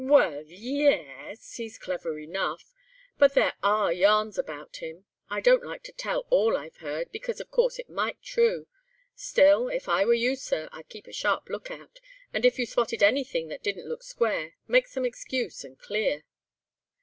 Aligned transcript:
"Well—ye—es! 0.03 1.57
he's 1.57 1.77
clever 1.77 2.17
enough, 2.17 2.73
but 3.19 3.35
there 3.35 3.53
are 3.61 3.93
yarns 3.93 4.35
about 4.35 4.77
him. 4.77 5.05
I 5.29 5.41
don't 5.41 5.63
like 5.63 5.83
to 5.83 5.91
tell 5.91 6.25
all 6.31 6.57
I've 6.57 6.77
heard, 6.77 7.11
because, 7.11 7.39
of 7.39 7.51
course, 7.51 7.77
it 7.77 7.87
mightn't 7.87 8.19
be 8.19 8.25
true. 8.25 8.67
Still, 9.13 9.69
if 9.69 9.87
I 9.87 10.03
were 10.03 10.15
you, 10.15 10.35
sir, 10.35 10.69
I'd 10.71 10.89
keep 10.89 11.05
a 11.05 11.13
sharp 11.13 11.49
look 11.49 11.69
out, 11.69 11.99
and 12.33 12.45
if 12.47 12.57
you 12.57 12.65
spotted 12.65 13.03
anything 13.03 13.49
that 13.49 13.61
didn't 13.61 13.87
look 13.87 14.01
square, 14.01 14.55
make 14.67 14.87
some 14.87 15.05
excuse 15.05 15.63
and 15.63 15.77
clear." 15.77 16.23